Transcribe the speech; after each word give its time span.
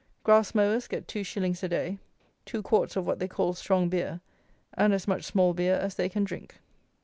Grass 0.23 0.55
mowers 0.55 0.87
get 0.87 1.07
two 1.07 1.23
shillings 1.23 1.61
a 1.61 1.69
day, 1.69 1.99
two 2.43 2.63
quarts 2.63 2.95
of 2.95 3.05
what 3.05 3.19
they 3.19 3.27
call 3.27 3.53
strong 3.53 3.87
beer, 3.87 4.19
and 4.73 4.95
as 4.95 5.07
much 5.07 5.23
small 5.25 5.53
beer 5.53 5.75
as 5.75 5.93
they 5.93 6.09
can 6.09 6.23
drink. 6.23 6.59